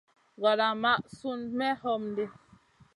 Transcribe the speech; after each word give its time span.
Gordaa 0.41 0.75
maʼa 0.83 1.01
Sun 1.17 1.39
me 1.57 1.67
homdi. 1.81 2.23